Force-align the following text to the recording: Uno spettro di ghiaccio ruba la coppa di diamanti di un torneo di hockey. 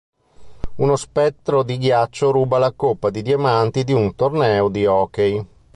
Uno 0.77 0.95
spettro 0.95 1.61
di 1.61 1.77
ghiaccio 1.77 2.31
ruba 2.31 2.57
la 2.57 2.71
coppa 2.71 3.11
di 3.11 3.21
diamanti 3.21 3.83
di 3.83 3.93
un 3.93 4.15
torneo 4.15 4.67
di 4.69 4.87
hockey. 4.87 5.45